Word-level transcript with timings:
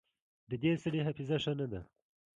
د 0.49 0.51
دې 0.63 0.71
سړي 0.83 0.99
حافظه 1.05 1.37
ښه 1.43 1.53
نه 1.59 1.67
ده 1.71 1.81